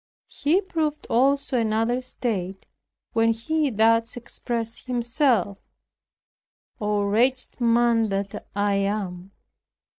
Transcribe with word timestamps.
He 0.29 0.61
proved 0.61 1.05
also 1.11 1.59
another 1.59 2.01
state 2.01 2.65
when 3.13 3.33
he 3.33 3.69
thus 3.69 4.17
expressed 4.17 4.87
himself, 4.87 5.59
"Oh, 6.79 7.03
wretched 7.03 7.61
man 7.61 8.09
that 8.09 8.47
I 8.55 8.77
am! 8.77 9.29